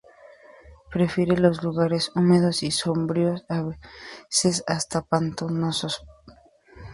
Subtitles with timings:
[0.89, 6.01] Prefiere los lugares húmedos y sombríos, a veces hasta pantanosos.